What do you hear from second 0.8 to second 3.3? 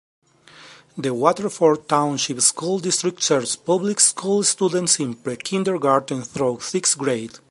The Waterford Township School District